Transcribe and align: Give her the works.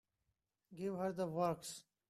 Give 0.73 0.95
her 0.95 1.11
the 1.11 1.27
works. 1.27 1.83